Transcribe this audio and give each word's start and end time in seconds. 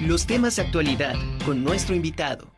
los 0.00 0.26
temas 0.26 0.56
de 0.56 0.62
actualidad 0.62 1.14
con 1.44 1.62
nuestro 1.62 1.94
invitado. 1.94 2.50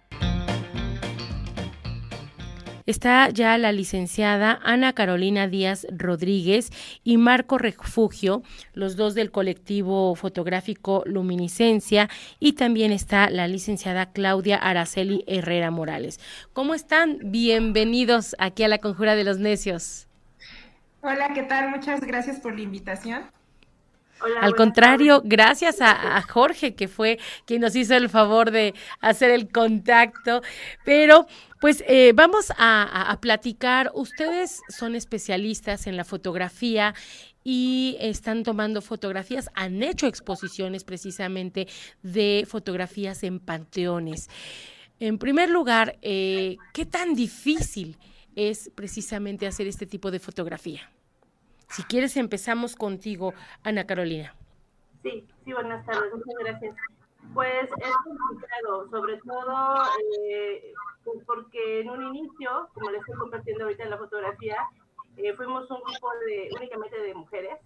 Está 2.86 3.30
ya 3.30 3.58
la 3.58 3.72
licenciada 3.72 4.60
Ana 4.62 4.92
Carolina 4.92 5.48
Díaz 5.48 5.86
Rodríguez 5.90 6.70
y 7.04 7.16
Marco 7.16 7.58
Refugio, 7.58 8.42
los 8.74 8.96
dos 8.96 9.14
del 9.14 9.30
colectivo 9.30 10.14
fotográfico 10.14 11.02
Luminiscencia, 11.06 12.08
y 12.38 12.52
también 12.52 12.92
está 12.92 13.30
la 13.30 13.48
licenciada 13.48 14.12
Claudia 14.12 14.56
Araceli 14.56 15.24
Herrera 15.26 15.70
Morales. 15.70 16.20
¿Cómo 16.52 16.74
están? 16.74 17.18
Bienvenidos 17.24 18.36
aquí 18.38 18.62
a 18.62 18.68
la 18.68 18.78
Conjura 18.78 19.14
de 19.14 19.24
los 19.24 19.38
Necios. 19.38 20.06
Hola, 21.02 21.32
¿qué 21.34 21.42
tal? 21.42 21.70
Muchas 21.70 22.00
gracias 22.02 22.40
por 22.40 22.54
la 22.54 22.62
invitación. 22.62 23.22
Al 24.40 24.54
contrario, 24.54 25.22
gracias 25.24 25.80
a, 25.80 26.20
Jorge, 26.22 26.74
que 26.74 26.88
fue 26.88 27.18
quien 27.44 27.60
nos 27.60 27.74
hizo 27.76 27.94
el 27.94 28.08
favor 28.08 28.50
de 28.50 28.74
hacer 29.00 29.30
el 29.30 29.48
contacto. 29.50 30.42
Pero, 30.84 31.26
pues, 31.60 31.82
eh, 31.86 32.12
vamos 32.14 32.52
a, 32.56 33.18
platicar. 33.20 33.90
Ustedes 33.94 34.60
son 34.68 34.94
especialistas 34.94 35.86
en 35.86 35.96
la 35.96 36.04
fotografía 36.04 36.94
y 37.44 37.96
están 38.00 38.44
tomando 38.44 38.80
fotografías, 38.80 39.50
han 39.54 39.82
hecho 39.82 40.06
exposiciones 40.06 40.84
precisamente 40.84 41.66
de 42.02 42.46
fotografías 42.48 43.22
en 43.24 43.40
panteones. 43.40 44.28
En 45.00 45.18
primer 45.18 45.50
lugar, 45.50 45.98
eh, 46.02 46.56
¿qué 46.72 46.86
tan 46.86 47.14
difícil 47.14 47.98
es 48.36 48.70
precisamente 48.74 49.46
hacer 49.46 49.66
este 49.66 49.86
tipo 49.86 50.10
de 50.12 50.20
fotografía? 50.20 50.88
Si 51.72 51.84
quieres, 51.84 52.18
empezamos 52.18 52.76
contigo, 52.76 53.32
Ana 53.62 53.86
Carolina. 53.86 54.34
Sí, 55.02 55.26
sí, 55.42 55.52
buenas 55.54 55.86
tardes, 55.86 56.12
muchas 56.12 56.34
gracias. 56.40 56.76
Pues 57.32 57.64
es 57.64 57.92
complicado, 58.04 58.90
sobre 58.90 59.16
todo 59.22 59.82
eh, 60.28 60.74
porque 61.24 61.80
en 61.80 61.88
un 61.88 62.14
inicio, 62.14 62.68
como 62.74 62.90
les 62.90 63.00
estoy 63.00 63.16
compartiendo 63.16 63.64
ahorita 63.64 63.84
en 63.84 63.90
la 63.90 63.96
fotografía, 63.96 64.58
eh, 65.16 65.32
fuimos 65.34 65.70
un 65.70 65.80
grupo 65.80 66.10
de 66.26 66.50
únicamente 66.58 67.00
de 67.00 67.14
mujeres 67.14 67.58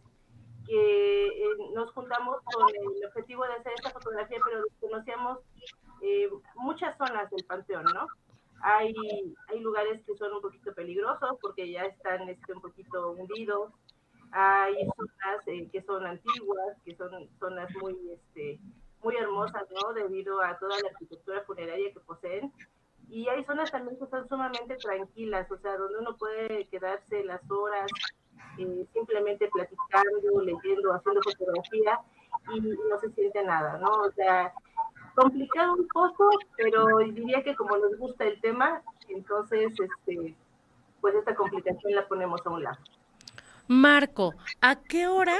que 0.68 1.26
eh, 1.26 1.48
nos 1.74 1.90
juntamos 1.90 2.36
con 2.44 2.68
el 2.68 3.06
objetivo 3.08 3.44
de 3.44 3.54
hacer 3.54 3.72
esta 3.74 3.90
fotografía, 3.90 4.38
pero 4.44 4.62
desconocíamos 4.62 5.38
muchas 6.54 6.96
zonas 6.96 7.28
del 7.30 7.44
panteón, 7.44 7.86
¿no? 7.92 8.06
Hay, 8.60 8.94
hay 9.48 9.60
lugares 9.60 10.00
que 10.06 10.16
son 10.16 10.32
un 10.32 10.42
poquito 10.42 10.72
peligrosos 10.74 11.36
porque 11.40 11.72
ya 11.72 11.82
están 11.82 12.28
este, 12.28 12.52
un 12.52 12.60
poquito 12.60 13.10
hundidos, 13.12 13.72
hay 14.32 14.86
zonas 14.96 15.46
eh, 15.46 15.68
que 15.70 15.82
son 15.82 16.06
antiguas, 16.06 16.76
que 16.84 16.94
son 16.96 17.10
zonas 17.38 17.70
muy, 17.80 17.96
este, 18.12 18.58
muy 19.02 19.16
hermosas, 19.16 19.64
¿no? 19.70 19.92
Debido 19.92 20.42
a 20.42 20.58
toda 20.58 20.78
la 20.80 20.88
arquitectura 20.88 21.42
funeraria 21.42 21.92
que 21.92 22.00
poseen. 22.00 22.52
Y 23.08 23.28
hay 23.28 23.44
zonas 23.44 23.70
también 23.70 23.96
que 23.98 24.04
están 24.04 24.28
sumamente 24.28 24.76
tranquilas, 24.76 25.50
o 25.50 25.56
sea, 25.58 25.76
donde 25.76 25.98
uno 25.98 26.16
puede 26.16 26.66
quedarse 26.66 27.22
las 27.24 27.40
horas 27.50 27.90
eh, 28.58 28.86
simplemente 28.92 29.48
platicando, 29.48 30.40
leyendo, 30.42 30.92
haciendo 30.92 31.20
fotografía 31.22 32.00
y 32.52 32.60
no 32.60 32.98
se 33.00 33.10
siente 33.12 33.44
nada, 33.44 33.78
¿no? 33.78 33.90
O 33.90 34.10
sea, 34.12 34.52
complicado 35.14 35.74
un 35.74 35.88
poco, 35.88 36.30
pero 36.56 36.98
diría 36.98 37.42
que 37.42 37.54
como 37.54 37.76
nos 37.76 37.96
gusta 37.96 38.24
el 38.24 38.40
tema, 38.40 38.82
entonces, 39.08 39.72
este, 39.78 40.34
pues 41.00 41.14
esta 41.14 41.34
complicación 41.34 41.94
la 41.94 42.06
ponemos 42.08 42.44
a 42.44 42.50
un 42.50 42.64
lado. 42.64 42.78
Marco, 43.68 44.34
¿a 44.60 44.76
qué 44.76 45.06
hora 45.06 45.36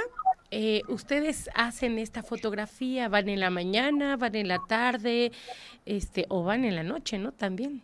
eh, 0.51 0.81
ustedes 0.87 1.49
hacen 1.55 1.97
esta 1.97 2.23
fotografía? 2.23 3.09
¿Van 3.09 3.29
en 3.29 3.39
la 3.39 3.49
mañana, 3.49 4.17
van 4.17 4.35
en 4.35 4.47
la 4.47 4.59
tarde, 4.67 5.31
este, 5.85 6.25
o 6.29 6.43
van 6.43 6.65
en 6.65 6.75
la 6.75 6.83
noche, 6.83 7.17
no? 7.17 7.31
También. 7.31 7.81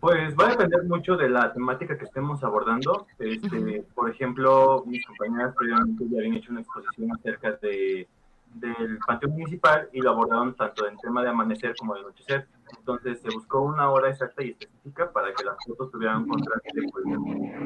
Pues 0.00 0.34
va 0.34 0.46
a 0.46 0.50
depender 0.50 0.82
mucho 0.84 1.16
de 1.16 1.28
la 1.28 1.52
temática 1.52 1.96
que 1.96 2.04
estemos 2.04 2.42
abordando. 2.42 3.06
Este, 3.20 3.84
Por 3.94 4.10
ejemplo, 4.10 4.82
mis 4.84 5.06
compañeras 5.06 5.54
previamente 5.56 6.04
ya 6.10 6.18
habían 6.18 6.34
hecho 6.34 6.50
una 6.50 6.60
exposición 6.60 7.12
acerca 7.12 7.52
de 7.62 8.08
del 8.54 8.98
Panteón 9.06 9.32
Municipal 9.32 9.88
y 9.92 10.00
lo 10.00 10.10
abordaron 10.10 10.54
tanto 10.54 10.86
en 10.86 10.96
tema 10.98 11.22
de 11.22 11.30
amanecer 11.30 11.74
como 11.76 11.94
de 11.94 12.00
anochecer. 12.00 12.46
Entonces 12.78 13.20
se 13.20 13.30
buscó 13.30 13.62
una 13.62 13.90
hora 13.90 14.10
exacta 14.10 14.42
y 14.42 14.50
específica 14.50 15.12
para 15.12 15.32
que 15.32 15.44
las 15.44 15.56
fotos 15.66 15.90
tuvieran 15.90 16.22
un 16.22 16.28
contraste 16.28 16.70
pues, 16.90 17.04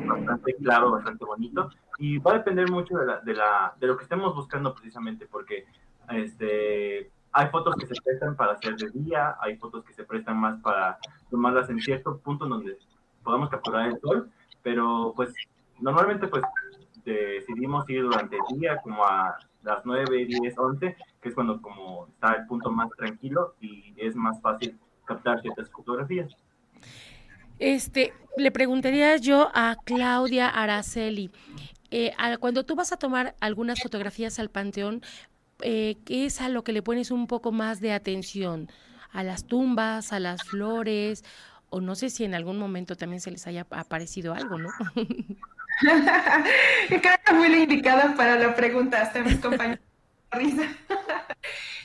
bastante 0.07 0.55
claro, 0.55 0.91
bastante 0.93 1.25
bonito. 1.25 1.71
Y 1.99 2.19
va 2.19 2.33
a 2.33 2.39
depender 2.39 2.71
mucho 2.71 2.97
de, 2.99 3.07
la, 3.07 3.21
de, 3.21 3.35
la, 3.35 3.75
de 3.79 3.87
lo 3.87 3.97
que 3.97 4.05
estemos 4.05 4.35
buscando 4.35 4.75
precisamente, 4.75 5.27
porque 5.27 5.67
este, 6.11 7.11
hay 7.33 7.49
fotos 7.49 7.75
que 7.77 7.87
se 7.87 7.95
prestan 8.03 8.37
para 8.37 8.53
hacer 8.53 8.77
de 8.77 8.91
día, 8.91 9.37
hay 9.41 9.57
fotos 9.57 9.85
que 9.85 9.93
se 9.93 10.05
prestan 10.05 10.39
más 10.39 10.61
para 10.61 10.99
tomarlas 11.31 11.69
en 11.71 11.81
cierto 11.81 12.19
punto 12.19 12.47
donde 12.47 12.79
podamos 13.23 13.49
capturar 13.51 13.89
el 13.89 14.01
sol, 14.01 14.31
pero 14.63 15.13
pues 15.15 15.35
normalmente 15.81 16.29
pues 16.29 16.43
decidimos 17.05 17.89
ir 17.91 18.03
durante 18.03 18.37
el 18.37 18.59
día 18.59 18.79
como 18.79 19.05
a 19.05 19.37
las 19.63 19.85
9, 19.85 20.27
10, 20.27 20.59
11, 20.59 20.97
que 21.21 21.29
es 21.29 21.35
cuando 21.35 21.61
como 21.61 22.07
está 22.07 22.35
el 22.35 22.47
punto 22.47 22.71
más 22.71 22.89
tranquilo 22.97 23.55
y 23.61 23.95
es 23.97 24.15
más 24.15 24.41
fácil 24.41 24.79
captar 25.07 25.41
ciertas 25.41 25.71
fotografías. 25.71 26.31
Este, 27.59 28.13
le 28.37 28.51
preguntaría 28.51 29.17
yo 29.17 29.51
a 29.55 29.77
Claudia 29.85 30.49
Araceli, 30.49 31.31
eh, 31.91 32.13
cuando 32.41 32.65
tú 32.65 32.75
vas 32.75 32.93
a 32.93 32.97
tomar 32.97 33.35
algunas 33.41 33.81
fotografías 33.81 34.39
al 34.39 34.51
panteón, 34.51 35.03
eh, 35.63 35.97
¿qué 36.05 36.27
es 36.27 36.41
a 36.41 36.49
lo 36.49 36.65
que 36.65 36.73
le 36.73 36.83
pones 36.83 37.11
un 37.11 37.27
poco 37.27 37.53
más 37.53 37.81
de 37.81 37.93
atención? 37.93 38.69
¿A 39.13 39.23
las 39.23 39.47
tumbas, 39.47 40.13
a 40.13 40.21
las 40.21 40.43
flores? 40.43 41.25
O 41.71 41.81
no 41.81 41.95
sé 41.95 42.11
si 42.11 42.25
en 42.25 42.35
algún 42.35 42.59
momento 42.59 42.97
también 42.97 43.21
se 43.21 43.31
les 43.31 43.47
haya 43.47 43.67
aparecido 43.71 44.35
algo, 44.35 44.59
¿no? 44.59 44.69
Cada 47.03 47.33
muy 47.35 47.55
indicada 47.55 48.15
para 48.15 48.39
la 48.39 48.55
pregunta, 48.55 49.01
hasta 49.01 49.23
mis 49.23 49.37
compañeros. 49.37 49.81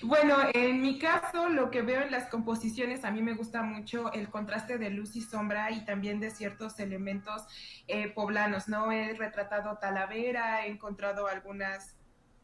bueno, 0.03 0.37
en 0.53 0.81
mi 0.81 0.97
caso, 0.99 1.49
lo 1.49 1.69
que 1.69 1.81
veo 1.81 2.01
en 2.01 2.11
las 2.11 2.29
composiciones, 2.29 3.05
a 3.05 3.11
mí 3.11 3.21
me 3.21 3.33
gusta 3.33 3.61
mucho 3.61 4.11
el 4.13 4.29
contraste 4.29 4.77
de 4.77 4.89
luz 4.89 5.15
y 5.15 5.21
sombra 5.21 5.71
y 5.71 5.85
también 5.85 6.19
de 6.19 6.31
ciertos 6.31 6.79
elementos 6.79 7.43
eh, 7.87 8.09
poblanos, 8.09 8.67
¿no? 8.67 8.91
He 8.91 9.13
retratado 9.13 9.77
Talavera, 9.77 10.65
he 10.65 10.69
encontrado 10.69 11.27
algunas 11.27 11.95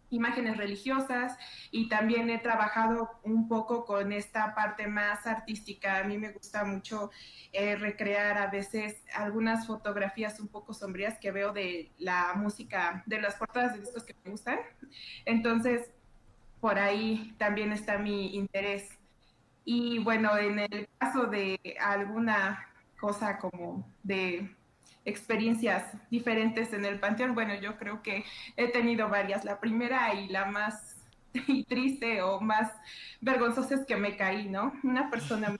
imágenes 0.09 0.57
religiosas 0.57 1.38
y 1.72 1.90
también 1.90 2.29
he 2.29 2.40
trabajado 2.40 3.09
un 3.23 3.47
poco 3.47 3.85
con 3.85 4.12
esta 4.12 4.56
parte 4.56 4.88
más 4.88 5.28
artística. 5.28 5.97
A 5.97 6.03
mí 6.03 6.17
me 6.17 6.31
gusta 6.31 6.63
mucho 6.63 7.12
eh, 7.51 7.75
recrear 7.75 8.38
a 8.38 8.47
veces 8.47 9.03
algunas 9.13 9.67
fotografías 9.67 10.40
un 10.40 10.47
poco 10.47 10.73
sombrías 10.73 11.19
que 11.19 11.31
veo 11.31 11.51
de 11.51 11.91
la 11.97 12.34
música, 12.35 13.03
de 13.06 13.22
las 13.22 13.35
portadas 13.35 13.73
de 13.73 13.79
discos 13.79 14.03
que 14.03 14.16
me 14.23 14.31
gustan. 14.31 14.59
Entonces, 15.25 15.91
por 16.59 16.79
ahí 16.79 17.34
también 17.38 17.72
está 17.72 17.97
mi 17.97 18.35
interés. 18.35 18.90
Y 19.66 20.00
bueno, 20.00 20.38
en 20.38 20.59
el 20.59 20.88
caso 20.97 21.25
de 21.25 21.59
alguna 21.79 22.68
cosa 23.00 23.38
como 23.38 23.88
de 24.03 24.50
experiencias 25.06 25.94
diferentes 26.09 26.73
en 26.73 26.85
el 26.85 27.00
panteón. 27.00 27.34
Bueno, 27.34 27.56
yo 27.56 27.78
creo 27.78 28.01
que 28.01 28.25
he 28.56 28.67
tenido 28.69 29.09
varias. 29.09 29.46
La 29.46 29.59
primera 29.59 30.13
y 30.13 30.28
la 30.28 30.46
más 30.46 30.97
triste 31.67 32.22
o 32.22 32.41
más 32.41 32.72
vergonzosa 33.22 33.75
es 33.75 33.85
que 33.85 33.96
me 33.96 34.16
caí, 34.17 34.50
¿no? 34.50 34.73
Una 34.84 35.09
persona 35.09 35.56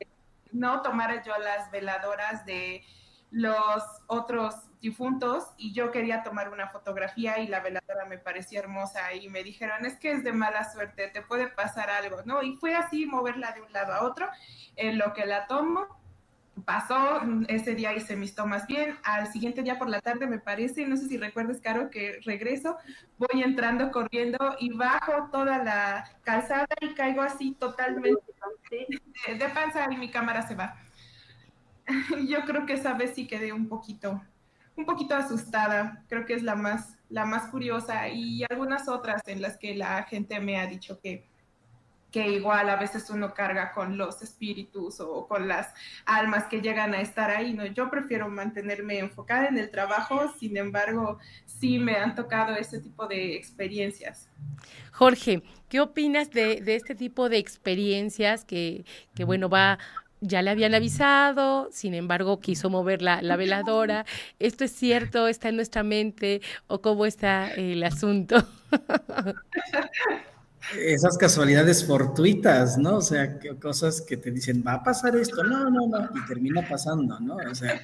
no 0.52 0.82
tomara 0.82 1.22
yo 1.22 1.32
las 1.38 1.70
veladoras 1.70 2.44
de 2.44 2.84
los 3.30 3.82
otros 4.06 4.54
difuntos 4.80 5.44
y 5.56 5.72
yo 5.72 5.90
quería 5.90 6.22
tomar 6.22 6.50
una 6.50 6.68
fotografía 6.68 7.38
y 7.40 7.48
la 7.48 7.60
veladora 7.60 8.06
me 8.08 8.18
pareció 8.18 8.60
hermosa 8.60 9.12
y 9.12 9.28
me 9.28 9.42
dijeron, 9.42 9.84
es 9.84 9.98
que 9.98 10.12
es 10.12 10.24
de 10.24 10.32
mala 10.32 10.70
suerte, 10.70 11.08
te 11.08 11.22
puede 11.22 11.48
pasar 11.48 11.90
algo, 11.90 12.22
¿no? 12.24 12.42
Y 12.42 12.56
fue 12.56 12.74
así 12.74 13.06
moverla 13.06 13.52
de 13.52 13.60
un 13.60 13.72
lado 13.72 13.92
a 13.92 14.04
otro, 14.04 14.28
en 14.76 14.98
lo 14.98 15.12
que 15.12 15.26
la 15.26 15.46
tomo 15.46 15.98
pasó, 16.64 17.20
ese 17.48 17.74
día 17.74 17.94
hice 17.94 18.16
mis 18.16 18.34
tomas 18.34 18.66
bien, 18.66 18.98
al 19.04 19.30
siguiente 19.32 19.62
día 19.62 19.78
por 19.78 19.88
la 19.88 20.00
tarde 20.00 20.26
me 20.26 20.38
parece, 20.38 20.86
no 20.86 20.96
sé 20.96 21.08
si 21.08 21.16
recuerdes, 21.16 21.60
Caro, 21.60 21.90
que 21.90 22.20
regreso, 22.24 22.76
voy 23.16 23.42
entrando 23.42 23.90
corriendo 23.90 24.56
y 24.58 24.72
bajo 24.72 25.28
toda 25.30 25.62
la 25.62 26.10
calzada 26.22 26.66
y 26.80 26.94
caigo 26.94 27.22
así 27.22 27.52
totalmente 27.54 28.22
de, 28.70 29.48
panza 29.48 29.86
y 29.90 29.96
mi 29.96 30.10
cámara 30.10 30.46
se 30.46 30.54
va. 30.54 30.76
Yo 32.28 32.44
creo 32.44 32.66
que 32.66 32.74
esa 32.74 32.94
vez 32.94 33.14
sí 33.14 33.26
quedé 33.26 33.52
un 33.52 33.68
poquito, 33.68 34.22
un 34.76 34.84
poquito 34.84 35.14
asustada, 35.14 36.04
creo 36.08 36.26
que 36.26 36.34
es 36.34 36.42
la 36.42 36.54
más, 36.54 36.96
la 37.08 37.24
más 37.24 37.50
curiosa 37.50 38.08
y 38.08 38.44
algunas 38.48 38.88
otras 38.88 39.22
en 39.26 39.42
las 39.42 39.56
que 39.56 39.74
la 39.74 40.02
gente 40.04 40.38
me 40.40 40.58
ha 40.58 40.66
dicho 40.66 41.00
que 41.00 41.26
que 42.10 42.26
igual 42.28 42.70
a 42.70 42.76
veces 42.76 43.10
uno 43.10 43.34
carga 43.34 43.72
con 43.72 43.98
los 43.98 44.22
espíritus 44.22 45.00
o 45.00 45.26
con 45.26 45.46
las 45.46 45.74
almas 46.06 46.44
que 46.44 46.60
llegan 46.60 46.94
a 46.94 47.00
estar 47.00 47.30
ahí, 47.30 47.52
¿no? 47.52 47.66
Yo 47.66 47.90
prefiero 47.90 48.28
mantenerme 48.28 48.98
enfocada 48.98 49.48
en 49.48 49.58
el 49.58 49.70
trabajo, 49.70 50.32
sin 50.38 50.56
embargo, 50.56 51.18
sí 51.44 51.78
me 51.78 51.96
han 51.96 52.14
tocado 52.14 52.54
ese 52.54 52.80
tipo 52.80 53.06
de 53.06 53.36
experiencias. 53.36 54.28
Jorge, 54.92 55.42
¿qué 55.68 55.80
opinas 55.80 56.30
de, 56.30 56.60
de 56.62 56.76
este 56.76 56.94
tipo 56.94 57.28
de 57.28 57.38
experiencias 57.38 58.44
que, 58.44 58.84
que, 59.14 59.24
bueno, 59.24 59.48
va 59.48 59.78
ya 60.20 60.42
le 60.42 60.50
habían 60.50 60.74
avisado, 60.74 61.68
sin 61.72 61.94
embargo 61.94 62.40
quiso 62.40 62.70
mover 62.70 63.02
la, 63.02 63.22
la, 63.22 63.36
veladora. 63.36 64.06
¿Esto 64.38 64.64
es 64.64 64.72
cierto? 64.72 65.28
¿Está 65.28 65.48
en 65.48 65.56
nuestra 65.56 65.82
mente? 65.82 66.40
¿O 66.66 66.80
cómo 66.80 67.06
está 67.06 67.52
el 67.54 67.82
asunto? 67.84 68.36
Esas 70.76 71.16
casualidades 71.16 71.84
fortuitas, 71.84 72.76
¿no? 72.76 72.96
O 72.96 73.00
sea, 73.00 73.38
que, 73.38 73.56
cosas 73.56 74.02
que 74.02 74.18
te 74.18 74.30
dicen, 74.30 74.62
va 74.66 74.74
a 74.74 74.82
pasar 74.82 75.16
esto, 75.16 75.42
no, 75.42 75.70
no, 75.70 75.86
no, 75.86 76.10
y 76.14 76.26
termina 76.26 76.66
pasando, 76.68 77.18
¿no? 77.20 77.36
O 77.36 77.54
sea, 77.54 77.80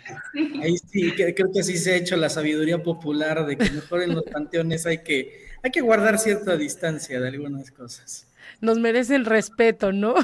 ahí 0.63 0.77
sí, 0.77 1.13
creo 1.13 1.51
que 1.53 1.61
así 1.61 1.79
se 1.79 1.93
ha 1.93 1.97
hecho 1.97 2.17
la 2.17 2.29
sabiduría 2.29 2.83
popular 2.83 3.47
de 3.47 3.57
que 3.57 3.71
mejor 3.71 4.03
en 4.03 4.15
los 4.15 4.25
panteones 4.25 4.85
hay 4.85 4.99
que, 4.99 5.47
hay 5.63 5.71
que 5.71 5.81
guardar 5.81 6.19
cierta 6.19 6.57
distancia 6.57 7.21
de 7.21 7.29
algunas 7.29 7.71
cosas. 7.71 8.27
Nos 8.61 8.79
merece 8.79 9.15
el 9.15 9.25
respeto, 9.25 9.93
¿no? 9.93 10.15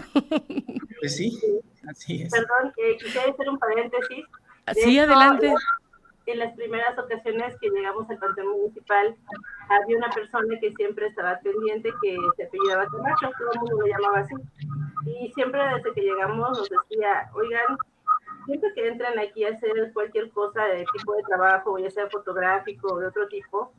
Pues 1.00 1.17
sí. 1.17 1.41
Así 1.88 2.23
es. 2.23 2.31
Perdón, 2.31 2.73
eh, 2.76 2.97
quisiera 2.99 3.31
hacer 3.31 3.49
un 3.49 3.58
paréntesis. 3.58 4.26
Sí, 4.75 4.99
adelante. 4.99 5.52
En 6.26 6.38
las 6.38 6.55
primeras 6.55 6.97
ocasiones 6.99 7.56
que 7.61 7.70
llegamos 7.70 8.08
al 8.08 8.19
Panteón 8.19 8.49
Municipal, 8.50 9.17
había 9.69 9.97
una 9.97 10.11
persona 10.11 10.58
que 10.61 10.73
siempre 10.75 11.06
estaba 11.06 11.41
pendiente 11.41 11.91
que 12.02 12.17
se 12.37 12.44
apellidaba 12.44 12.87
Camacho, 12.87 13.31
todo 13.38 13.52
el 13.52 13.58
mundo 13.61 13.81
lo 13.81 13.87
llamaba 13.87 14.19
así. 14.20 14.35
Y 15.06 15.32
siempre 15.32 15.61
desde 15.75 15.93
que 15.93 16.02
llegamos 16.02 16.58
nos 16.58 16.69
decía, 16.69 17.31
oigan, 17.35 17.79
siempre 18.47 18.70
que 18.75 18.88
entran 18.88 19.19
aquí 19.19 19.44
a 19.44 19.50
hacer 19.50 19.91
cualquier 19.93 20.31
cosa 20.31 20.64
de 20.67 20.85
tipo 20.93 21.14
de 21.17 21.23
trabajo, 21.23 21.79
ya 21.79 21.91
sea 21.91 22.08
fotográfico 22.08 22.94
o 22.94 22.99
de 23.00 23.08
otro 23.08 23.26
tipo, 23.26 23.73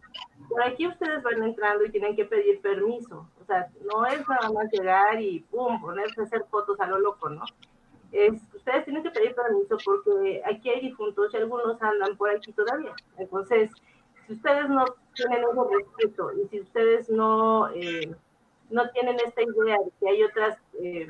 por 0.51 0.63
aquí 0.63 0.87
ustedes 0.87 1.23
van 1.23 1.43
entrando 1.43 1.85
y 1.85 1.91
tienen 1.91 2.15
que 2.15 2.25
pedir 2.25 2.61
permiso. 2.61 3.27
O 3.41 3.45
sea, 3.45 3.69
no 3.91 4.05
es 4.05 4.27
nada 4.27 4.51
más 4.51 4.71
llegar 4.71 5.21
y 5.21 5.39
pum, 5.49 5.79
ponerse 5.81 6.21
a 6.21 6.23
hacer 6.25 6.43
fotos 6.49 6.79
a 6.79 6.87
lo 6.87 6.99
loco, 6.99 7.29
¿no? 7.29 7.43
es, 8.11 8.33
ustedes 8.53 8.83
tienen 8.85 9.03
que 9.03 9.11
pedir 9.11 9.33
permiso 9.33 9.77
porque 9.83 10.41
aquí 10.45 10.69
hay 10.69 10.81
difuntos 10.81 11.33
y 11.33 11.37
algunos 11.37 11.81
andan 11.81 12.17
por 12.17 12.29
aquí 12.29 12.51
todavía. 12.51 12.93
Entonces, 13.17 13.71
si 14.27 14.33
ustedes 14.33 14.69
no 14.69 14.85
tienen 15.15 15.43
ese 15.43 15.77
respeto 15.77 16.31
y 16.33 16.47
si 16.49 16.61
ustedes 16.61 17.09
no, 17.09 17.69
eh, 17.73 18.13
no 18.69 18.89
tienen 18.91 19.17
esta 19.25 19.41
idea 19.41 19.77
de 19.77 19.91
que 19.99 20.09
hay 20.09 20.23
otras, 20.23 20.57
eh, 20.81 21.07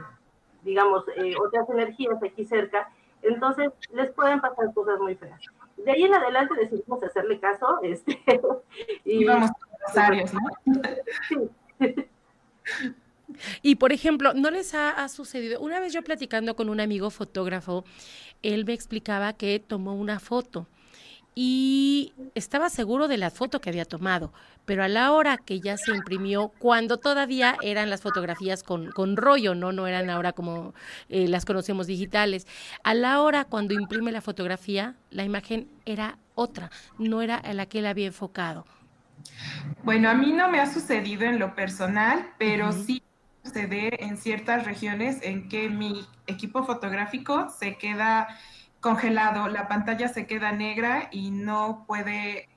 digamos, 0.64 1.06
eh, 1.16 1.34
otras 1.44 1.70
energías 1.70 2.22
aquí 2.24 2.46
cerca, 2.46 2.92
entonces 3.24 3.72
les 3.92 4.12
pueden 4.12 4.40
pasar 4.40 4.74
cosas 4.74 5.00
muy 5.00 5.16
feas. 5.16 5.42
De 5.86 5.92
ahí 5.92 6.04
en 6.04 6.14
adelante 6.14 6.54
decidimos 6.60 7.04
hacerle 7.04 7.40
caso. 7.40 7.80
Este, 7.84 8.20
y 9.06 9.26
vamos 9.26 9.52
a 9.96 10.10
¿no? 10.12 10.20
Sí. 11.28 11.96
Y 13.62 13.76
por 13.76 13.92
ejemplo, 13.92 14.34
¿no 14.34 14.52
les 14.52 14.74
ha, 14.76 15.08
sucedido? 15.10 15.60
Una 15.62 15.80
vez 15.80 15.94
yo 15.94 16.04
platicando 16.04 16.56
con 16.56 16.70
un 16.70 16.80
amigo 16.80 17.10
fotógrafo, 17.10 17.86
él 18.42 18.66
me 18.66 18.74
explicaba 18.74 19.34
que 19.34 19.60
tomó 19.60 19.96
una 19.96 20.20
foto 20.20 20.68
y 21.34 22.14
estaba 22.36 22.70
seguro 22.70 23.08
de 23.08 23.18
la 23.18 23.32
foto 23.32 23.62
que 23.62 23.70
había 23.70 23.86
tomado, 23.86 24.34
pero 24.66 24.84
a 24.84 24.88
la 24.88 25.12
hora 25.14 25.38
que 25.38 25.60
ya 25.60 25.78
se 25.78 25.92
imprimió, 25.92 26.50
cuando 26.60 26.98
todavía 26.98 27.56
eran 27.62 27.90
las 27.90 28.02
fotografías 28.02 28.64
con, 28.64 28.92
con 28.92 29.16
rollo, 29.16 29.56
¿no? 29.56 29.72
No 29.72 29.88
eran 29.88 30.10
ahora 30.10 30.34
como 30.34 30.74
eh, 31.10 31.28
las 31.28 31.46
conocemos 31.46 31.88
digitales, 31.88 32.48
a 32.84 32.94
la 32.94 33.22
hora 33.22 33.46
cuando 33.46 33.74
imprime 33.74 34.12
la 34.12 34.22
fotografía, 34.22 34.96
la 35.10 35.24
imagen 35.24 35.70
era 35.86 36.18
otra, 36.36 36.70
no 36.98 37.22
era 37.22 37.38
a 37.38 37.54
la 37.54 37.66
que 37.66 37.80
él 37.80 37.86
había 37.86 38.08
enfocado. 38.08 38.66
Bueno, 39.84 40.10
a 40.10 40.14
mí 40.14 40.34
no 40.34 40.50
me 40.50 40.60
ha 40.60 40.72
sucedido 40.72 41.24
en 41.24 41.40
lo 41.40 41.56
personal, 41.56 42.28
pero 42.38 42.72
sí 42.72 43.04
sucede 43.44 44.04
en 44.04 44.18
ciertas 44.18 44.66
regiones 44.66 45.20
en 45.22 45.50
que 45.50 45.70
mi 45.70 46.06
equipo 46.28 46.64
fotográfico 46.64 47.50
se 47.50 47.78
queda 47.78 48.28
congelado, 48.82 49.48
la 49.48 49.68
pantalla 49.68 50.10
se 50.10 50.28
queda 50.28 50.52
negra 50.52 51.08
y 51.12 51.32
no 51.32 51.86
puede 51.88 52.50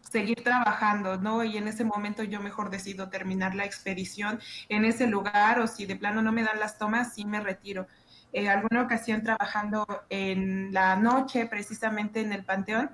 seguir 0.00 0.42
trabajando, 0.42 1.16
¿no? 1.18 1.44
Y 1.44 1.56
en 1.56 1.68
ese 1.68 1.84
momento 1.84 2.22
yo 2.24 2.40
mejor 2.40 2.70
decido 2.70 3.08
terminar 3.08 3.54
la 3.54 3.64
expedición 3.64 4.40
en 4.68 4.84
ese 4.84 5.06
lugar 5.06 5.60
o 5.60 5.66
si 5.66 5.86
de 5.86 5.96
plano 5.96 6.20
no 6.22 6.32
me 6.32 6.42
dan 6.42 6.58
las 6.58 6.78
tomas, 6.78 7.14
sí 7.14 7.24
me 7.24 7.40
retiro. 7.40 7.86
Eh, 8.32 8.48
alguna 8.48 8.82
ocasión 8.82 9.22
trabajando 9.22 9.86
en 10.10 10.72
la 10.72 10.96
noche, 10.96 11.46
precisamente 11.46 12.20
en 12.20 12.32
el 12.32 12.44
Panteón, 12.44 12.90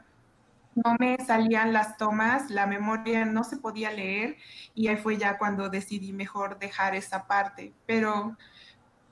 no 0.75 0.97
me 0.99 1.17
salían 1.25 1.73
las 1.73 1.97
tomas, 1.97 2.51
la 2.51 2.67
memoria 2.67 3.25
no 3.25 3.45
se 3.45 3.57
podía 3.57 3.91
leer 3.93 4.37
y 4.75 4.89
ahí 4.89 4.97
fue 4.97 5.17
ya 5.17 5.39
cuando 5.39 5.69
decidí 5.69 6.13
mejor 6.13 6.59
dejar 6.59 6.95
esa 6.95 7.27
parte. 7.27 7.73
Pero 7.87 8.37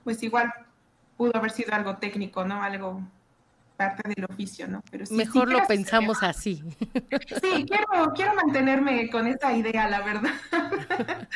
pues 0.03 0.21
igual 0.23 0.53
pudo 1.17 1.35
haber 1.37 1.51
sido 1.51 1.73
algo 1.73 1.97
técnico, 1.97 2.43
¿no? 2.43 2.61
Algo 2.61 3.01
parte 3.75 4.09
del 4.15 4.25
oficio, 4.25 4.67
¿no? 4.67 4.83
Pero 4.91 5.05
mejor 5.11 5.51
lo 5.51 5.65
pensamos 5.65 6.23
así. 6.23 6.63
Sí, 7.41 7.65
quiero, 7.65 8.13
quiero 8.15 8.35
mantenerme 8.35 9.09
con 9.09 9.27
esa 9.27 9.53
idea, 9.53 9.89
la 9.89 10.01
verdad. 10.01 10.33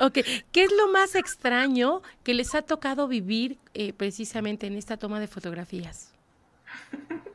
Ok, 0.00 0.18
¿qué 0.50 0.64
es 0.64 0.72
lo 0.72 0.88
más 0.88 1.14
extraño 1.14 2.02
que 2.24 2.34
les 2.34 2.52
ha 2.54 2.62
tocado 2.62 3.06
vivir 3.06 3.58
eh, 3.74 3.92
precisamente 3.92 4.66
en 4.66 4.76
esta 4.76 4.96
toma 4.96 5.20
de 5.20 5.28
fotografías? 5.28 6.12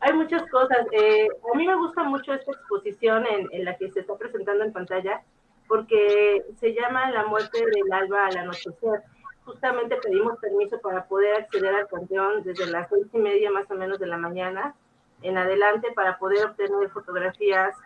hay 0.00 0.12
muchas 0.12 0.42
cosas. 0.50 0.86
Eh, 0.92 1.28
a 1.52 1.56
mí 1.56 1.66
me 1.66 1.76
gusta 1.76 2.02
mucho 2.04 2.32
esta 2.32 2.52
exposición 2.52 3.24
en, 3.26 3.48
en, 3.52 3.64
la 3.64 3.76
que 3.76 3.90
se 3.90 4.00
está 4.00 4.16
presentando 4.16 4.64
en 4.64 4.72
pantalla, 4.72 5.22
porque 5.68 6.44
se 6.58 6.74
llama 6.74 7.10
La 7.10 7.26
muerte 7.26 7.64
del 7.64 7.92
alba 7.92 8.26
al 8.26 8.36
anochecer. 8.38 9.02
Justamente 9.44 9.96
pedimos 9.96 10.38
permiso 10.38 10.80
para 10.80 11.04
poder 11.06 11.42
acceder 11.42 11.74
al 11.74 11.88
panteón 11.88 12.42
desde 12.42 12.66
las 12.66 12.88
seis 12.88 13.06
y 13.12 13.18
media 13.18 13.50
más 13.50 13.70
o 13.70 13.74
menos 13.74 13.98
de 13.98 14.06
la 14.06 14.16
mañana 14.16 14.74
en 15.22 15.38
adelante 15.38 15.92
para 15.92 16.18
poder 16.18 16.46
obtener 16.46 16.90
fotografías 16.90 17.76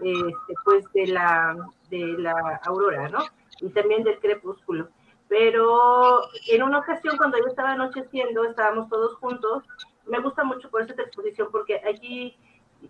este, 0.00 0.54
pues 0.64 0.84
de 0.92 1.06
la, 1.08 1.56
de 1.90 2.18
la 2.18 2.60
aurora, 2.64 3.08
¿no? 3.08 3.20
Y 3.60 3.70
también 3.70 4.02
del 4.04 4.18
crepúsculo. 4.18 4.88
Pero 5.28 6.20
en 6.48 6.62
una 6.62 6.78
ocasión, 6.78 7.16
cuando 7.16 7.38
yo 7.38 7.46
estaba 7.46 7.72
anocheciendo, 7.72 8.44
estábamos 8.44 8.88
todos 8.88 9.14
juntos 9.16 9.64
me 10.06 10.20
gusta 10.20 10.44
mucho 10.44 10.70
por 10.70 10.82
esta 10.82 11.02
exposición 11.02 11.48
porque 11.50 11.80
aquí 11.88 12.36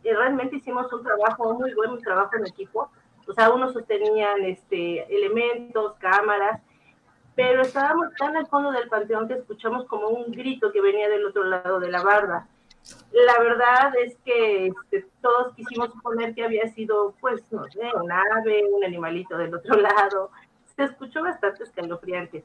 eh, 0.05 0.15
realmente 0.15 0.57
hicimos 0.57 0.93
un 0.93 1.03
trabajo 1.03 1.55
muy 1.55 1.75
bueno, 1.75 1.95
un 1.95 2.03
trabajo 2.03 2.37
en 2.37 2.47
equipo. 2.47 2.91
O 3.27 3.33
sea, 3.33 3.51
unos 3.51 3.73
sostenían 3.73 4.45
este, 4.45 5.03
elementos, 5.15 5.95
cámaras, 5.99 6.61
pero 7.37 7.63
estábamos 7.63 8.13
tan 8.19 8.37
al 8.37 8.47
fondo 8.49 8.73
del 8.73 8.89
panteón 8.89 9.29
que 9.29 9.35
escuchamos 9.35 9.87
como 9.87 10.09
un 10.09 10.33
grito 10.33 10.73
que 10.73 10.81
venía 10.81 11.09
del 11.09 11.27
otro 11.27 11.45
lado 11.45 11.79
de 11.79 11.91
la 11.91 12.03
barda. 12.03 12.49
La 13.13 13.39
verdad 13.39 13.93
es 14.03 14.17
que 14.25 14.69
este, 14.91 15.07
todos 15.21 15.55
quisimos 15.55 15.93
suponer 15.93 16.35
que 16.35 16.45
había 16.45 16.67
sido, 16.69 17.15
pues, 17.21 17.45
no 17.53 17.65
sé, 17.71 17.83
un 17.95 18.11
ave, 18.11 18.65
un 18.73 18.85
animalito 18.85 19.37
del 19.37 19.55
otro 19.55 19.77
lado. 19.81 20.31
Se 20.77 20.85
escuchó 20.85 21.23
bastante 21.23 21.63
escalofriante 21.63 22.45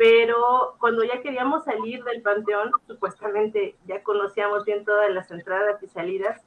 pero 0.00 0.76
cuando 0.80 1.04
ya 1.04 1.20
queríamos 1.20 1.64
salir 1.64 2.02
del 2.04 2.22
panteón, 2.22 2.70
supuestamente 2.86 3.76
ya 3.84 4.02
conocíamos 4.02 4.64
bien 4.64 4.82
todas 4.86 5.10
las 5.10 5.30
entradas 5.30 5.82
y 5.82 5.88
salidas, 5.88 6.40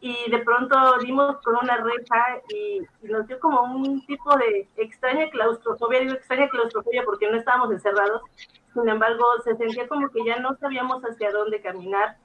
y 0.00 0.30
de 0.30 0.38
pronto 0.40 0.76
dimos 0.98 1.36
con 1.42 1.56
una 1.56 1.78
reja 1.78 2.40
y, 2.54 2.80
nos 3.06 3.26
dio 3.26 3.38
como 3.40 3.62
un 3.62 4.04
tipo 4.06 4.36
de 4.36 4.68
extraña 4.76 5.30
claustrofobia, 5.30 6.00
digo 6.00 6.14
extraña 6.14 6.48
claustrofobia 6.48 7.02
porque 7.04 7.30
no 7.30 7.36
estábamos 7.36 7.72
encerrados, 7.72 8.22
sin 8.74 8.88
embargo 8.88 9.24
se 9.44 9.56
sentía 9.56 9.88
como 9.88 10.08
que 10.10 10.24
ya 10.24 10.38
no 10.38 10.56
sabíamos 10.56 11.02
hacia 11.02 11.30
dónde 11.32 11.62
caminar 11.62 12.16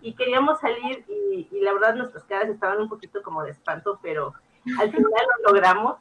y 0.00 0.14
queríamos 0.14 0.58
salir 0.60 1.04
y, 1.08 1.48
y 1.50 1.60
la 1.60 1.72
verdad 1.74 1.94
nuestras 1.94 2.24
caras 2.24 2.48
estaban 2.48 2.80
un 2.80 2.88
poquito 2.88 3.22
como 3.22 3.42
de 3.44 3.52
espanto, 3.52 4.00
pero 4.02 4.34
al 4.78 4.90
final 4.90 5.22
lo 5.44 5.52
logramos 5.52 5.98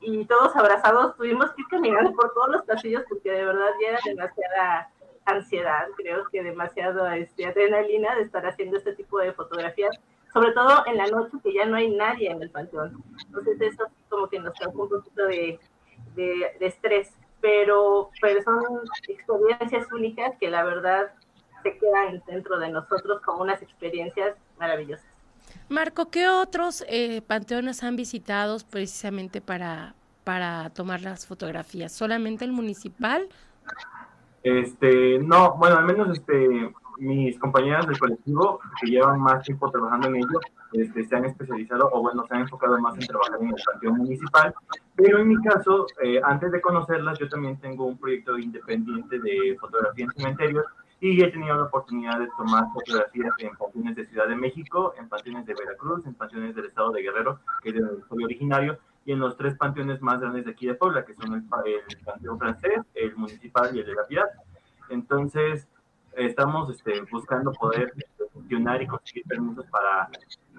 y 0.00 0.24
todos 0.26 0.54
abrazados 0.56 1.16
tuvimos 1.16 1.50
que 1.52 1.62
ir 1.62 1.68
caminando 1.68 2.12
por 2.12 2.32
todos 2.34 2.48
los 2.48 2.62
pasillos 2.62 3.04
porque 3.08 3.30
de 3.30 3.44
verdad 3.44 3.70
ya 3.80 3.88
era 3.90 3.98
demasiada 4.04 4.90
ansiedad, 5.24 5.86
creo 5.96 6.24
que 6.30 6.42
demasiado 6.42 7.06
este, 7.08 7.46
adrenalina 7.46 8.14
de 8.16 8.22
estar 8.22 8.46
haciendo 8.46 8.76
este 8.76 8.94
tipo 8.94 9.18
de 9.18 9.32
fotografías, 9.32 9.98
sobre 10.34 10.52
todo 10.52 10.84
en 10.86 10.98
la 10.98 11.06
noche 11.06 11.38
que 11.42 11.54
ya 11.54 11.64
no 11.64 11.76
hay 11.76 11.88
nadie 11.90 12.30
en 12.30 12.42
el 12.42 12.50
panteón. 12.50 13.02
Entonces 13.26 13.60
eso 13.60 13.84
como 14.08 14.28
que 14.28 14.40
nos 14.40 14.52
causó 14.58 14.82
un 14.82 14.88
poquito 14.90 15.26
de, 15.26 15.58
de, 16.16 16.56
de 16.58 16.66
estrés, 16.66 17.12
pero, 17.40 18.10
pero 18.20 18.42
son 18.42 18.62
experiencias 19.08 19.90
únicas 19.92 20.32
que 20.40 20.50
la 20.50 20.64
verdad 20.64 21.12
se 21.62 21.78
quedan 21.78 22.22
dentro 22.26 22.58
de 22.58 22.68
nosotros 22.68 23.22
como 23.22 23.42
unas 23.42 23.62
experiencias 23.62 24.36
maravillosas. 24.58 25.06
Marco, 25.68 26.10
¿qué 26.10 26.28
otros 26.28 26.84
eh, 26.88 27.22
panteones 27.22 27.82
han 27.84 27.96
visitado 27.96 28.56
precisamente 28.70 29.40
para, 29.40 29.94
para 30.24 30.70
tomar 30.70 31.00
las 31.00 31.26
fotografías? 31.26 31.92
¿Solamente 31.92 32.44
el 32.44 32.52
municipal? 32.52 33.28
Este, 34.42 35.18
no, 35.20 35.54
bueno, 35.56 35.78
al 35.78 35.84
menos 35.84 36.18
este, 36.18 36.72
mis 36.98 37.38
compañeras 37.38 37.86
del 37.86 37.98
colectivo 37.98 38.60
que 38.80 38.90
llevan 38.90 39.20
más 39.20 39.42
tiempo 39.44 39.70
trabajando 39.70 40.08
en 40.08 40.16
ello, 40.16 40.40
este, 40.72 41.04
se 41.04 41.16
han 41.16 41.24
especializado 41.24 41.88
o 41.92 42.02
bueno, 42.02 42.24
se 42.26 42.34
han 42.34 42.42
enfocado 42.42 42.78
más 42.78 42.94
en 42.94 43.06
trabajar 43.06 43.38
en 43.40 43.48
el 43.48 43.62
panteón 43.64 43.98
municipal. 43.98 44.54
Pero 44.96 45.18
en 45.18 45.28
mi 45.28 45.36
caso, 45.42 45.86
eh, 46.02 46.20
antes 46.22 46.52
de 46.52 46.60
conocerlas, 46.60 47.18
yo 47.18 47.28
también 47.28 47.58
tengo 47.58 47.86
un 47.86 47.98
proyecto 47.98 48.38
independiente 48.38 49.18
de 49.18 49.56
fotografía 49.60 50.04
en 50.04 50.12
cementerios 50.12 50.64
y 51.00 51.22
he 51.22 51.30
tenido 51.30 51.56
la 51.56 51.64
oportunidad 51.64 52.18
de 52.18 52.28
tomar 52.36 52.64
fotografías 52.72 53.32
en 53.38 53.54
panteones 53.56 53.96
de 53.96 54.06
Ciudad 54.06 54.26
de 54.26 54.36
México, 54.36 54.94
en 54.98 55.08
panteones 55.08 55.44
de 55.46 55.54
Veracruz, 55.54 56.06
en 56.06 56.14
panteones 56.14 56.54
del 56.54 56.66
estado 56.66 56.92
de 56.92 57.02
Guerrero, 57.02 57.40
que 57.62 57.70
es 57.70 57.74
donde 57.74 58.02
soy 58.08 58.24
originario, 58.24 58.78
y 59.04 59.12
en 59.12 59.18
los 59.18 59.36
tres 59.36 59.54
panteones 59.56 60.00
más 60.00 60.20
grandes 60.20 60.46
de 60.46 60.52
aquí 60.52 60.66
de 60.66 60.74
Puebla, 60.74 61.04
que 61.04 61.14
son 61.14 61.34
el, 61.34 61.44
el 61.66 61.98
Panteón 62.04 62.38
Francés, 62.38 62.80
el 62.94 63.14
Municipal 63.16 63.76
y 63.76 63.80
el 63.80 63.86
de 63.86 63.94
la 63.94 64.06
Piedad. 64.06 64.28
Entonces, 64.88 65.68
estamos 66.16 66.70
este, 66.70 67.02
buscando 67.10 67.52
poder 67.52 67.92
funcionar 68.32 68.82
y 68.82 68.86
conseguir 68.86 69.24
permisos 69.24 69.66
para 69.66 70.10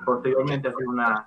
posteriormente 0.05 0.67
hacer 0.67 0.87
una, 0.87 1.25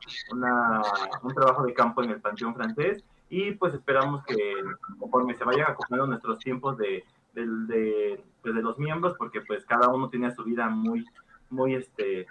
un 1.22 1.34
trabajo 1.34 1.64
de 1.64 1.74
campo 1.74 2.02
en 2.02 2.10
el 2.10 2.20
Panteón 2.20 2.54
Francés 2.54 3.04
y 3.30 3.52
pues 3.52 3.74
esperamos 3.74 4.24
que 4.24 4.54
conforme 4.98 5.34
se 5.34 5.44
vayan 5.44 5.70
acoplando 5.70 6.06
nuestros 6.06 6.38
tiempos 6.38 6.78
de, 6.78 7.04
de, 7.34 7.46
de, 7.46 8.24
pues, 8.42 8.54
de, 8.54 8.62
los 8.62 8.78
miembros, 8.78 9.14
porque 9.18 9.40
pues 9.42 9.64
cada 9.66 9.88
uno 9.88 10.08
tiene 10.08 10.34
su 10.34 10.44
vida 10.44 10.68
muy, 10.68 11.04
muy 11.50 11.74
este, 11.74 12.26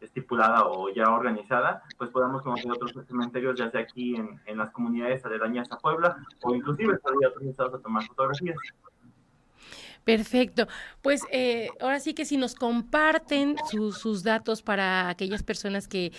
estipulada 0.00 0.66
o 0.66 0.90
ya 0.90 1.10
organizada, 1.10 1.82
pues 1.96 2.10
podamos 2.10 2.42
conocer 2.42 2.70
otros 2.70 2.92
cementerios, 3.06 3.58
ya 3.58 3.70
sea 3.70 3.80
aquí 3.80 4.16
en, 4.16 4.40
en 4.46 4.58
las 4.58 4.70
comunidades 4.70 5.24
aledañas 5.24 5.70
a 5.72 5.78
Puebla 5.78 6.16
o 6.42 6.54
inclusive 6.54 6.98
salir 6.98 7.24
a 7.24 7.28
otros 7.28 7.74
a 7.74 7.82
tomar 7.82 8.04
fotografías. 8.06 8.56
Perfecto. 10.04 10.66
Pues 11.02 11.22
eh, 11.30 11.68
ahora 11.80 12.00
sí 12.00 12.14
que 12.14 12.24
si 12.24 12.36
nos 12.36 12.54
comparten 12.54 13.56
sus 13.70 14.22
datos 14.22 14.62
para 14.62 15.08
aquellas 15.08 15.42
personas 15.42 15.88
que 15.88 16.12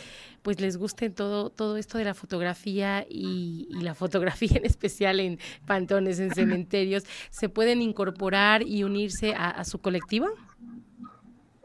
pues 0.44 0.60
les 0.60 0.78
guste 0.78 1.10
todo, 1.10 1.50
todo 1.50 1.78
esto 1.78 1.98
de 1.98 2.06
la 2.06 2.14
fotografía 2.14 3.06
y, 3.08 3.68
la 3.82 3.94
fotografía 3.94 4.58
en 4.58 4.66
especial 4.66 5.20
en 5.20 5.40
pantones, 5.66 6.20
en 6.20 6.34
cementerios, 6.34 7.04
¿se 7.30 7.50
pueden 7.50 7.82
incorporar 7.82 8.62
y 8.64 8.84
unirse 8.84 9.34
a, 9.36 9.64
su 9.64 9.80
colectivo? 9.80 10.28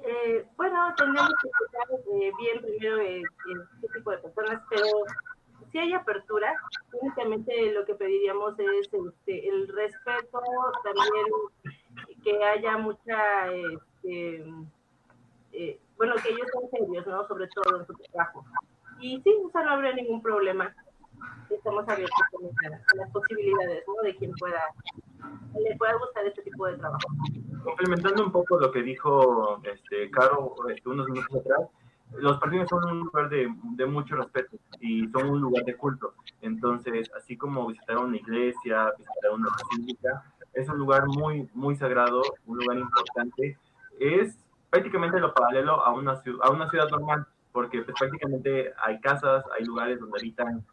Eh, 0.04 0.44
bueno, 0.56 0.94
tenemos 0.96 1.30
que 1.42 1.48
escuchar 1.48 2.22
eh, 2.22 2.32
bien 2.38 2.62
primero 2.62 2.98
qué 3.80 3.88
tipo 3.94 4.10
de 4.10 4.18
personas, 4.18 4.62
pero 4.70 4.86
si 5.72 5.78
hay 5.78 5.92
apertura, 5.92 6.54
únicamente 7.00 7.72
lo 7.72 7.84
que 7.84 7.94
pediríamos 7.94 8.58
es 8.58 8.88
este, 8.92 9.48
el 9.48 9.68
respeto, 9.68 10.40
también 10.84 11.26
que 12.26 12.44
haya 12.44 12.76
mucha, 12.76 13.52
este, 13.52 14.44
eh, 15.52 15.80
bueno, 15.96 16.14
que 16.16 16.30
ellos 16.30 16.48
sean 16.52 16.70
serios, 16.70 17.06
¿no? 17.06 17.26
Sobre 17.28 17.46
todo 17.48 17.78
en 17.78 17.86
su 17.86 17.92
trabajo. 17.94 18.44
Y 18.98 19.20
sí, 19.22 19.32
o 19.44 19.50
sea, 19.50 19.62
no 19.62 19.70
habría 19.72 19.92
ningún 19.92 20.20
problema. 20.20 20.74
Estamos 21.48 21.88
abiertos 21.88 22.18
a 22.32 22.96
las 22.96 23.10
posibilidades, 23.12 23.84
¿no? 23.86 24.02
De 24.02 24.16
quien 24.16 24.32
pueda, 24.32 24.60
le 25.54 25.76
pueda 25.76 25.94
gustar 25.94 26.26
este 26.26 26.42
tipo 26.42 26.66
de 26.66 26.76
trabajo. 26.78 27.06
Complementando 27.62 28.24
un 28.24 28.32
poco 28.32 28.58
lo 28.58 28.72
que 28.72 28.82
dijo 28.82 29.60
este, 29.62 30.10
Caro 30.10 30.56
este, 30.68 30.88
unos 30.88 31.08
minutos 31.08 31.40
atrás, 31.40 31.68
los 32.18 32.38
partidos 32.38 32.68
son 32.68 32.84
un 32.90 33.00
lugar 33.00 33.28
de, 33.28 33.48
de, 33.76 33.86
mucho 33.86 34.16
respeto 34.16 34.56
y 34.80 35.06
son 35.08 35.30
un 35.30 35.40
lugar 35.40 35.64
de 35.64 35.76
culto. 35.76 36.14
Entonces, 36.40 37.08
así 37.16 37.36
como 37.36 37.68
visitar 37.68 37.98
una 37.98 38.16
iglesia, 38.16 38.92
visitar 38.98 39.30
una 39.32 39.48
basílica, 39.50 40.24
es 40.56 40.68
un 40.68 40.78
lugar 40.78 41.06
muy, 41.06 41.48
muy 41.52 41.76
sagrado, 41.76 42.22
un 42.46 42.58
lugar 42.58 42.78
importante. 42.78 43.58
Es 44.00 44.36
prácticamente 44.70 45.20
lo 45.20 45.32
paralelo 45.34 45.84
a 45.84 45.92
una, 45.92 46.20
a 46.42 46.50
una 46.50 46.68
ciudad 46.70 46.88
normal, 46.88 47.26
porque 47.52 47.82
pues, 47.82 47.94
prácticamente 47.98 48.72
hay 48.78 48.98
casas, 49.00 49.44
hay 49.56 49.66
lugares 49.66 50.00
donde 50.00 50.18
habitan, 50.18 50.64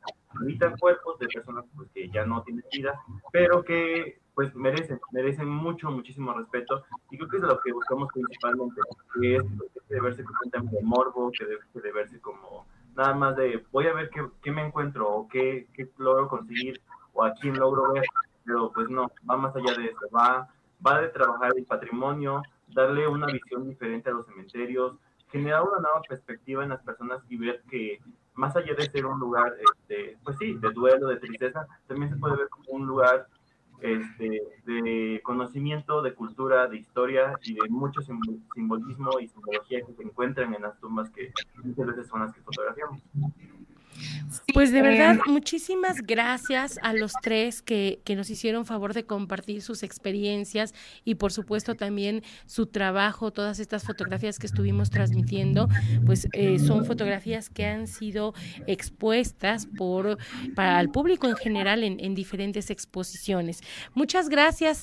habitan 0.42 0.78
cuerpos 0.78 1.20
de 1.20 1.28
personas 1.28 1.66
pues, 1.75 1.90
que 1.94 2.10
ya 2.10 2.25
no 2.25 2.42
tienen 2.44 2.63
vida, 2.72 2.98
pero 3.32 3.63
que 3.63 4.20
pues 4.34 4.56
merecen, 4.56 5.00
merecen 5.12 5.48
mucho, 5.48 5.92
muchísimo 5.92 6.34
respeto. 6.34 6.84
Y 7.12 7.18
creo 7.18 7.30
que 7.30 7.38
es 7.38 7.44
lo 7.44 7.60
que 7.60 7.74
buscamos 7.74 8.10
principalmente, 8.13 8.82
que 9.22 9.36
es 9.36 9.44
debe 9.90 10.02
verse 10.02 10.24
tema 10.52 10.72
de 10.72 10.82
morbo, 10.82 11.30
que 11.38 11.46
debe, 11.46 11.62
debe 11.74 11.92
verse 11.92 12.20
como 12.22 12.66
nada 12.96 13.13
más 13.13 13.36
de 13.36 13.63
voy 13.72 13.88
a 13.88 13.94
ver 13.94 14.10
qué, 14.10 14.25
qué 14.42 14.52
me 14.52 14.66
encuentro 14.66 15.10
o 15.10 15.28
qué, 15.28 15.68
qué 15.74 15.90
logro 15.98 16.30
conseguir 16.30 16.80
o 17.13 17.24
a 17.24 17.34
quién 17.34 17.58
logro 17.60 17.92
ver 17.94 18.06
pero 18.46 18.72
pues 18.72 18.90
no, 18.90 19.12
va 19.30 19.38
más 19.38 19.56
allá 19.56 19.74
de 19.76 19.86
eso, 19.86 20.00
va, 20.16 20.50
va 20.86 21.02
de 21.02 21.10
trabajar 21.10 21.52
el 21.56 21.66
patrimonio, 21.66 22.42
darle 22.68 23.08
una 23.08 23.28
visión 23.28 23.68
diferente 23.68 24.10
a 24.10 24.14
los 24.14 24.26
cementerios, 24.26 24.96
generar 25.32 25.64
una 25.64 25.80
nueva 25.80 26.02
perspectiva 26.08 26.64
en 26.64 26.70
las 26.70 26.82
personas 26.84 27.22
y 27.30 27.38
ver 27.38 27.64
que 27.70 28.00
más 28.36 28.56
allá 28.56 28.74
de 28.74 28.90
ser 28.90 29.06
un 29.06 29.20
lugar, 29.20 29.54
este, 29.60 30.18
pues 30.24 30.38
sí, 30.38 30.54
de 30.56 30.72
duelo, 30.72 31.08
de 31.08 31.18
tristeza, 31.18 31.68
también 31.88 32.12
se 32.12 32.18
puede 32.18 32.36
ver 32.36 32.50
como 32.50 32.70
un 32.70 32.88
lugar 32.88 33.28
este, 33.82 34.42
de 34.66 35.22
conocimiento, 35.24 36.02
de 36.02 36.14
cultura, 36.14 36.68
de 36.68 36.78
historia 36.78 37.38
y 37.44 37.54
de 37.54 37.70
mucho 37.70 38.02
simbolismo 38.02 39.20
y 39.20 39.28
simbología 39.28 39.82
que 39.86 39.94
se 39.94 40.04
encuentran 40.04 40.54
en 40.54 40.62
las 40.62 40.80
tumbas 40.80 41.10
que 41.10 41.34
muchas 41.64 41.88
veces 41.88 42.08
son 42.08 42.22
las 42.22 42.34
que 42.34 42.42
fotografiamos 42.42 43.02
pues 44.53 44.72
de 44.72 44.81
verdad, 44.81 45.15
em, 45.25 45.31
muchísimas 45.31 46.01
gracias 46.01 46.79
a 46.81 46.93
los 46.93 47.13
tres 47.22 47.62
que, 47.62 48.01
que, 48.03 48.15
nos 48.15 48.29
hicieron 48.29 48.65
favor 48.65 48.93
de 48.93 49.05
compartir 49.05 49.62
sus 49.62 49.83
experiencias 49.83 50.74
y 51.05 51.15
por 51.15 51.31
supuesto 51.31 51.75
también 51.75 52.24
su 52.45 52.67
trabajo, 52.67 53.31
todas 53.31 53.60
estas 53.60 53.83
fotografías 53.83 54.39
que 54.39 54.48
estuvimos 54.48 54.89
transmitiendo, 54.89 55.69
pues 56.05 56.27
eh, 56.33 56.60
son 56.60 56.86
fotografías 56.86 57.50
que 57.50 57.65
han 57.65 57.88
sido 57.88 58.33
expuestas 58.67 59.65
por 59.65 60.17
para 60.55 60.79
el 60.79 60.89
público 60.89 61.27
en 61.27 61.36
general 61.36 61.83
en, 61.83 62.00
en 62.00 62.15
diferentes 62.15 62.69
exposiciones. 62.69 63.62
Muchas 63.93 64.29
gracias 64.29 64.77